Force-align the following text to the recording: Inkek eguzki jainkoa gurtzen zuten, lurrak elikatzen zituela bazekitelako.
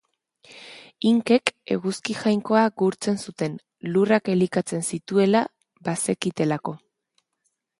Inkek 1.09 1.51
eguzki 1.75 2.15
jainkoa 2.21 2.63
gurtzen 2.83 3.21
zuten, 3.27 3.59
lurrak 3.91 4.33
elikatzen 4.37 4.83
zituela 4.93 5.43
bazekitelako. 5.91 6.75